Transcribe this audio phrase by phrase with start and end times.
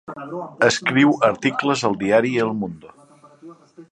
[0.67, 2.95] Escriu articles al diari El Mundo.